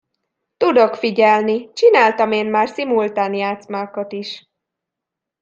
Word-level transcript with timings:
Tudok 0.57 0.95
figyelni, 0.95 1.73
csináltam 1.73 2.31
én 2.31 2.45
már 2.45 2.67
szimultán 2.69 3.33
játszmákat 3.33 4.11
is. 4.11 4.49